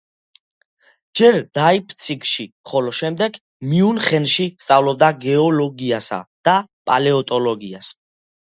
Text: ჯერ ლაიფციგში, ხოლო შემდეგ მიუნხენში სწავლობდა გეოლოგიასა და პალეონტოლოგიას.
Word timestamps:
ჯერ 1.19 1.35
ლაიფციგში, 1.57 2.45
ხოლო 2.71 2.95
შემდეგ 3.01 3.37
მიუნხენში 3.75 4.49
სწავლობდა 4.65 5.11
გეოლოგიასა 5.27 6.23
და 6.49 6.57
პალეონტოლოგიას. 6.93 7.97